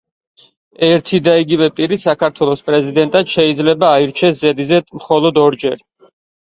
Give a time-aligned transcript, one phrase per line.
[0.87, 5.91] ერთი და იგივე პირი საქართველოს პრეზიდენტად შეიძლება აირჩეს ზედიზედ მხოლოდ ორჯერ.